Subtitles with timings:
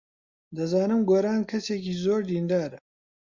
[0.55, 2.79] دەزانم گۆران کەسێکی زۆر دیندارە.